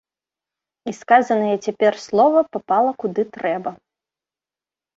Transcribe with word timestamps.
І 0.91 0.93
сказанае 0.99 1.51
цяпер 1.67 1.93
слова 2.07 2.39
папала 2.57 2.91
куды 3.07 3.29
трэба. 3.39 3.77